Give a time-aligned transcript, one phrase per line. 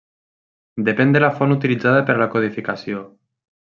[0.87, 3.07] Depèn de la font utilitzada per a la codificació.